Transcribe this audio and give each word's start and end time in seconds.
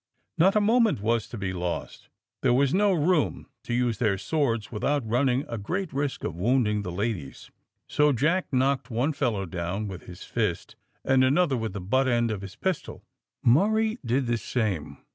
Not 0.39 0.55
a 0.55 0.61
moment 0.61 0.99
was 0.99 1.27
to 1.27 1.37
be 1.37 1.53
lost. 1.53 2.09
There 2.41 2.55
was 2.55 2.73
no 2.73 2.91
room 2.91 3.45
to 3.61 3.71
use 3.75 3.99
their 3.99 4.17
swords 4.17 4.71
without 4.71 5.07
running 5.07 5.45
a 5.47 5.59
great 5.59 5.93
risk 5.93 6.23
of 6.23 6.33
wounding 6.35 6.81
the 6.81 6.91
ladies, 6.91 7.51
so 7.87 8.11
Jack 8.11 8.51
knocked 8.51 8.89
one 8.89 9.13
fellow 9.13 9.45
down 9.45 9.87
with 9.87 10.05
his 10.07 10.23
fist, 10.23 10.75
and 11.05 11.23
another 11.23 11.55
with 11.55 11.73
the 11.73 11.81
butt 11.81 12.07
end 12.07 12.31
of 12.31 12.41
his 12.41 12.55
pistol. 12.55 13.03
Murray 13.43 13.99
did 14.03 14.25
the 14.25 14.39
same. 14.39 14.97